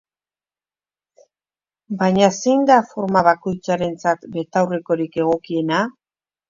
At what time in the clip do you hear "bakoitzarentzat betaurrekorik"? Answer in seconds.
3.31-5.23